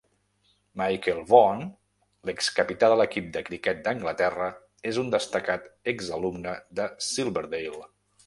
[0.81, 1.59] Michael Vaughan,
[2.29, 4.49] l'excapità de l'equip de criquet d'Anglaterra,
[4.93, 7.87] és un destacat exalumne de Silverdale.